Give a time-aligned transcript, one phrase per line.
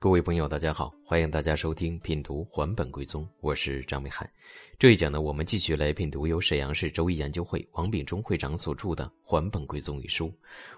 [0.00, 4.30] 各位朋友，大家好，欢迎大家收听品读还本归宗，我是张美海。
[4.78, 10.32] 这一讲呢，我们继续来品读由沈阳市周易研究会王秉忠会长所著的《还本归宗》一书。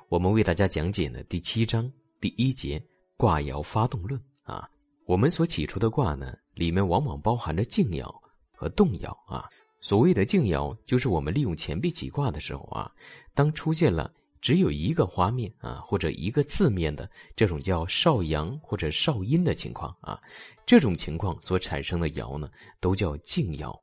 [0.08, 2.82] 我们为大家讲解呢第七章第一节
[3.18, 4.66] 卦爻发动论啊。
[5.04, 8.10] 我们所起出的卦呢，里面往往包含着静爻
[8.50, 9.46] 和动爻啊。
[9.82, 12.90] 所谓的静爻，就是我们利用钱币起卦的时候啊，
[13.34, 14.10] 当出现了。
[14.40, 20.18] 只有一个花面啊，或者一个字面的这种叫少阳或者少阴的情况啊，
[20.64, 23.78] 这种情况所产生的爻呢，都叫静爻。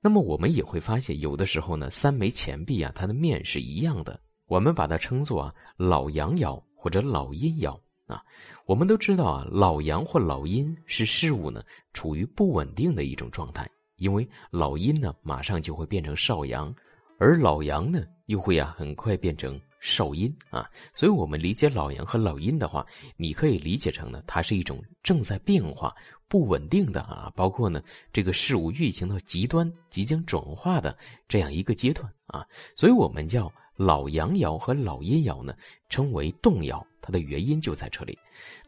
[0.00, 7.72] 那么我们也会发现，有的时候呢，三枚钱币啊，它的面是一样的，我们把它称作啊老阳爻或者老阴爻
[8.06, 8.22] 啊。
[8.66, 11.62] 我们都知道啊，老阳或老阴是事物呢
[11.94, 16.72] 处于不稳定的一种状态，因为老阴呢马上就会变成少阳，
[17.18, 19.58] 而老阳呢又会啊很快变成。
[19.80, 25.94] 少阴啊，所以我们理解老阳和老阴的话，你可以理解成呢，它是一种正在变化、
[26.28, 30.96] 不稳定的啊，包括呢这个事物运行到极端、即将转化的
[31.28, 33.52] 这样一个阶段啊，所以我们叫。
[33.78, 35.54] 老阳爻和老阴爻呢，
[35.88, 38.18] 称为动爻，它的原因就在这里。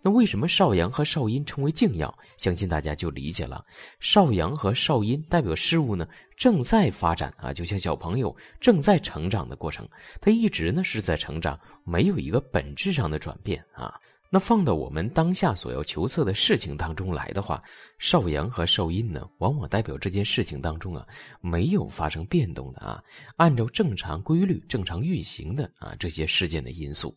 [0.01, 2.09] 那为什么少阳和少阴称为静爻？
[2.37, 3.65] 相信大家就理解了。
[3.99, 9.89] 少阳和少阴代表事物呢正在发展啊，就像小朋友正在成长的过程，
[10.21, 13.93] 它一直呢是在成长，没有一个本质上的转变啊。
[14.33, 17.61] 那放到我们当下所要求测的事情当中来的话，
[17.99, 21.05] 少阳和少阴呢，往往代表这件事情当中啊，
[21.41, 23.03] 没有发生变动的啊，
[23.35, 27.13] 按照正常规律、正常运行的啊这些事件的因素，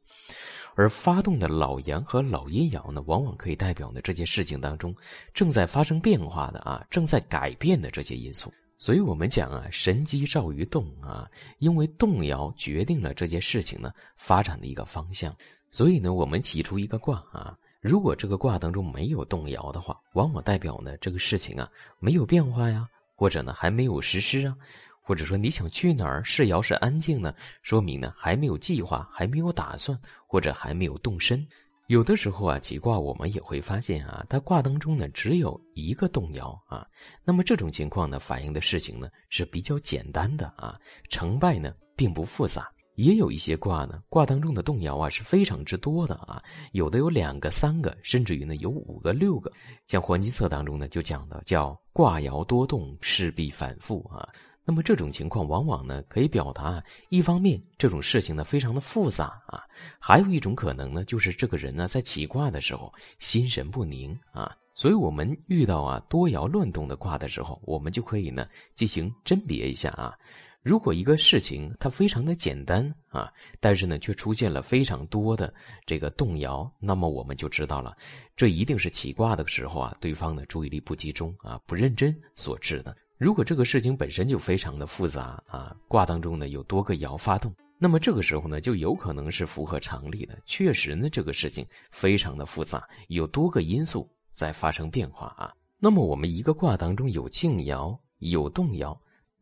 [0.74, 4.96] 而发动的老阳和老阴爻呢，往往可以代表呢这件事情当中
[5.36, 8.52] 正在发生变化的啊，正在改变的这些因素。
[8.84, 11.26] 所以我们讲啊，神机照于动啊，
[11.60, 15.34] 因为动摇决定了这件事情呢发展的一个方向。
[15.72, 22.86] 所以呢，我们起出一个卦啊，如果这个卦当中没有动摇的话，往往代表呢这个事情啊没有变化呀，
[23.16, 24.54] 或者呢还没有实施啊，
[25.02, 29.98] 或者说你想去哪儿，是爻是安静呢，说明呢还没有计划，还没有打算，
[30.28, 31.48] 或者还没有动身。
[31.88, 36.88] 有的时候啊，起卦我们也会发现啊，它卦当中呢只有一个动摇啊，
[37.26, 40.80] 那么这种情况呢，反映的事情呢是比较简单的啊，
[41.10, 42.72] 成败呢并不复杂。
[42.96, 49.52] 也有一些卦呢，卦当中的动摇啊是非常之多的啊，有的有两个、三个，甚至于呢有五个、六个。
[49.88, 54.30] 像《还基策》当中呢就讲的叫卦爻多动，势必反复啊。
[54.66, 59.64] 那么这种情况往往呢，可以表达一方面这种事情呢非常的复杂啊，
[60.00, 64.56] 还有一种可能呢，就是这个人呢在起卦的时候心神不宁啊。
[64.76, 70.18] 所以我们遇到啊多爻乱动的卦的时候，我们就可以呢进行甄别一下啊。
[70.64, 73.30] 如果一个事情它非常的简单啊，
[73.60, 75.54] 但是呢却出现了非常多的
[75.86, 77.96] 这个动摇，那么我们就知道了，
[78.36, 82.96] 这一定是起卦的时候啊，对方的注意力不集中啊，不认真所致的。
[83.24, 90.38] 如果这个事情本身就非常的复杂啊，卦当中呢有多个爻发动，那么这个时候呢就有可能是符合常理的。
[90.46, 95.54] 确实呢这个事情非常的复杂，有多个因素在发生变化啊。
[95.80, 98.94] 那么我们一个卦当中有静爻有动爻，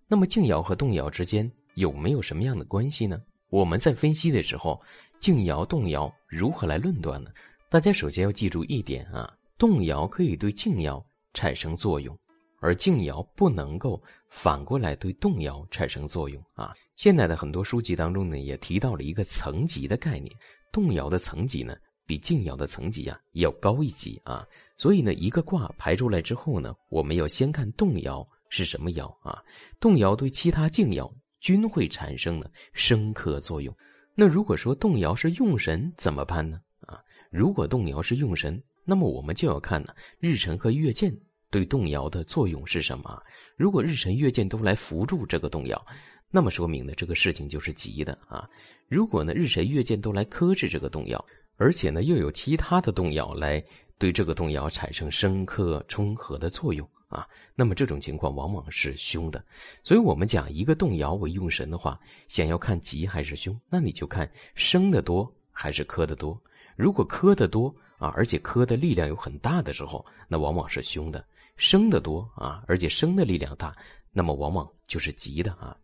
[0.07, 3.19] 那么静爻和动爻之间有没有什么样的关系呢？
[3.49, 4.79] 我们在分析的时候，
[5.19, 7.31] 静爻动爻如何来论断呢？
[7.67, 11.03] 大家首先要记住一点啊，动爻可以对静爻
[11.33, 12.15] 产生作用。
[12.61, 16.73] 而静爻不能够反过来对动摇产生作用啊！
[16.95, 20.31] 现在的很多书籍当中呢，也提到了一个层级的概念，
[20.71, 24.47] 动摇的层级呢，比静爻的层级呀要高一级啊。
[24.77, 29.41] 所以呢，一个卦排出来之后呢，我们要先看动摇是什么爻啊？
[29.79, 33.75] 动摇对其他静爻均会产生呢生克作用。
[34.13, 36.61] 那如果说动摇是用神怎么办呢？
[36.81, 36.99] 啊，
[37.31, 41.11] 如果动摇是用神，那么我们就要看呢日辰和月见。
[41.51, 43.21] 对动摇的作用是什么？
[43.57, 45.85] 如果日神月见都来扶助这个动摇，
[46.31, 48.49] 那么说明呢这个事情就是吉的啊。
[48.87, 51.23] 如果呢日神月见都来克制这个动摇，
[51.57, 53.63] 而且呢又有其他的动摇来
[53.99, 59.43] 对这个动摇产生生克冲合的作用啊，那么这种情况往往是凶的。
[59.83, 61.99] 所以我们讲一个动摇为用神的话，
[62.29, 66.41] 想要看吉还是凶，那你就看生的多还是克的多。
[66.77, 71.23] 如果磕的多啊，而且磕的力量有很大的时候，那往往是凶的。
[71.55, 73.75] 生的多啊，而且生的力量大，
[74.11, 75.77] 那么往往就是吉的啊。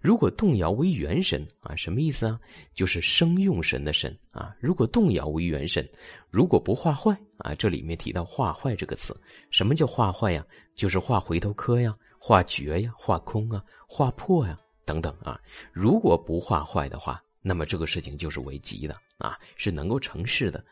[0.00, 2.40] 如果动摇为元神啊，什么意思啊？
[2.72, 4.56] 就是生用神的神啊。
[4.58, 5.86] 如果动摇为元神，
[6.30, 9.14] 如果不化坏啊，这里面提到化坏这个词，
[9.50, 10.42] 什么叫化坏呀？
[10.74, 15.38] 就是化回头磕呀，化绝呀，化空啊，化破呀等等啊。
[15.70, 20.64] 如果不化坏的话，那么这个事情就是为吉的啊，是能够成事的。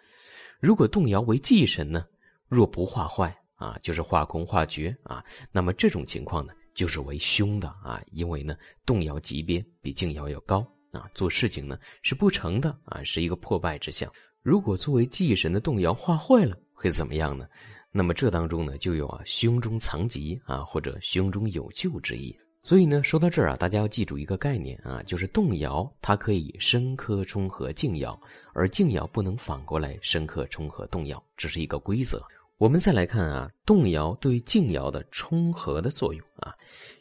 [0.61, 2.05] 如果动摇为忌神呢？
[2.49, 10.61] 若不化坏啊，就是化空化绝啊，那么这种情况呢，就是为凶的啊，因为呢，动摇级别比静爻要高
[10.93, 14.11] 啊，做事情呢是不成的啊，是一个破败之象。
[14.43, 17.49] 如果作为忌神的动摇化坏了，会怎么样呢？
[17.91, 22.37] 那么这当中呢，就有啊胸中藏吉啊，或者胸中有救之意。
[22.67, 28.19] 所以呢，说到这儿啊，大家要记住一个概念啊，就是动摇它可以生克冲合静爻，
[28.55, 32.21] 而静爻不能反过来生克冲合动摇，这是一个规则。
[32.59, 36.53] 我们再来看啊，动摇对静爻的冲合的作用啊，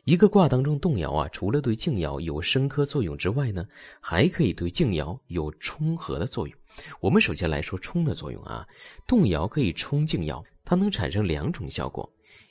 [0.04, 3.66] 一个卦当中动摇啊，除了对静爻有生克作用之外呢，
[4.00, 6.56] 还可以对静爻有冲合的作用。
[7.00, 8.64] 我们首先来说冲的作用啊，
[9.08, 12.08] 动摇可以冲静爻，它能产生两种效果。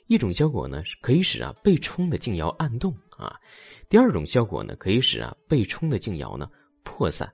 [0.07, 3.33] 一种效果呢，可以使啊被冲的静爻暗动啊；
[3.89, 6.49] 第二种效果呢，可以使啊被冲的静爻呢
[6.83, 7.31] 破散。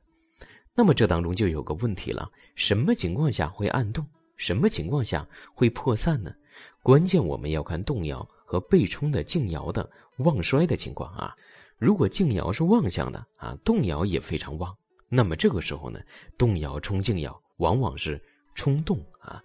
[0.74, 4.06] 那么这当中就有个问题了：什么情况下会暗动？
[4.38, 6.33] 什么情况下会破散呢？
[6.81, 9.88] 关键我们要看动摇和被冲的静爻的
[10.18, 11.36] 旺衰的情况啊。
[11.77, 14.75] 如果静爻是旺相的啊，动摇也非常旺，
[15.09, 16.00] 那么这个时候呢，
[16.38, 18.19] 动摇冲静爻往往是
[18.56, 19.41] 冲动啊。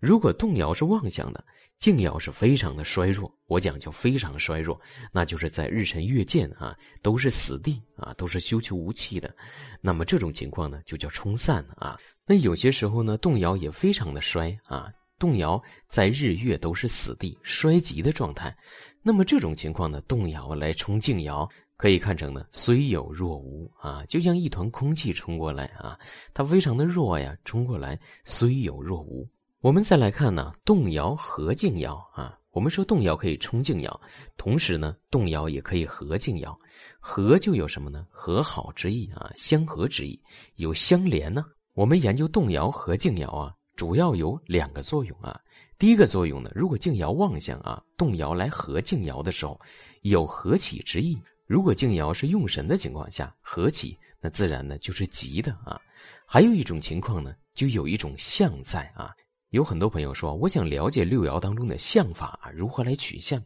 [0.00, 1.44] 如果动摇是妄想的，
[1.76, 4.80] 静爻是非常的衰弱，我讲就非常衰弱，
[5.12, 9.32] 那就是在日辰月见啊，都是死地啊，都是休囚无气的。
[9.80, 11.98] 那么这种情况呢，就叫冲散啊。
[12.26, 14.88] 那有些时候呢，动摇也非常的衰啊，
[15.18, 18.56] 动摇在日月都是死地衰极的状态。
[19.02, 21.48] 那么这种情况呢，动摇来冲静爻，
[21.78, 25.96] 可以看成呢虽有若无啊，就像一团空气冲过来啊，
[26.34, 29.26] 它非常的弱呀，冲过来虽有若无。
[29.60, 32.36] 我们再来看呢，动摇和静爻啊。
[32.50, 34.00] 我们说动摇可以冲静爻，
[34.36, 36.52] 同时呢，动摇也可以和静爻。
[36.98, 38.04] 和就有什么呢？
[38.10, 40.20] 和好之意啊，相合之意，
[40.56, 41.44] 有相连呢。
[41.74, 45.38] 我们研究动摇和静爻啊，主要有两个作用啊。
[45.78, 49.60] 第一个作用呢，如果静爻旺相啊，动摇来和静爻的时候，
[50.02, 51.16] 有和起之意。
[51.48, 55.80] 如果静爻是用神的情况下，合起，那自然呢就是吉的啊。
[56.26, 59.14] 还有一种情况呢，就有一种相在啊。
[59.48, 63.42] 有很多朋友说，我想了解六爻当中的象法啊如何来取象。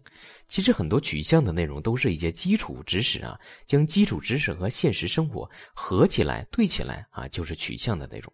[0.49, 8.33] 其实很多取象的内容都是一些基础知识啊，将基础知识和现实生活合起来对起来啊，就是取象的内容。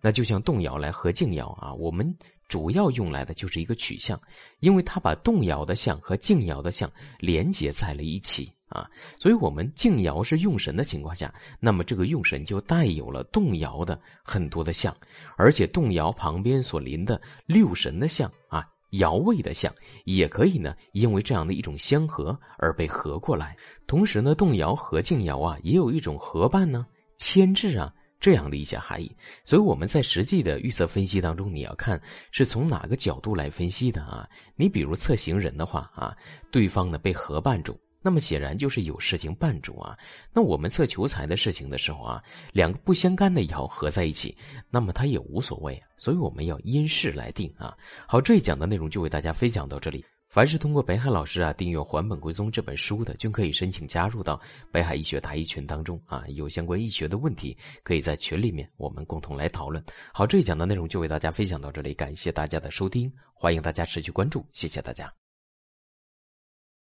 [0.00, 2.10] 那就像动摇来合静爻啊，我们
[2.48, 4.18] 主要用来的就是一个取象，
[4.60, 8.50] 因为它把动摇的象和静爻的象连接在了一起。
[8.70, 8.88] 啊，
[9.18, 14.96] 所以，我们静爻是用神的情况下，那么这个用神就带有了动摇的很多的象，
[15.36, 19.74] 而且动摇旁边所临的六神的象啊，爻位的象，
[20.04, 23.56] 也可以呢，因为这样的一种相合而被合过来。
[23.88, 26.86] 同时呢，动摇和静爻啊，也有一种合伴呢、
[27.18, 29.10] 牵制啊这样的一些含义。
[29.44, 32.00] 所以我们在实际的预测分析当中，你要看
[32.30, 34.28] 是从哪个角度来分析的啊？
[34.54, 36.16] 你比如测行人的话啊，
[36.52, 37.76] 对方呢被合伴住。
[38.02, 39.96] 那么显然就是有事情绊住啊。
[40.32, 44.36] 那我们测求财的事情的时候啊，两个不相干的爻合在一起，
[44.70, 45.80] 那么它也无所谓。
[45.96, 47.76] 所以我们要因事来定啊。
[48.08, 50.04] 好，这一讲的内容就为大家分享到这里。
[50.28, 56.24] 凡是通过北海老师啊订阅《还本归宗》这本书的，均可以申请加入到北海医学答疑群当中啊。
[56.28, 59.84] 有相关医学的问题，可以在群里面我们共同来讨论。
[60.14, 65.19] 好，这一讲的内容就为大家分享到这里，感谢大家的收听，欢迎大家持续关注，谢谢大家。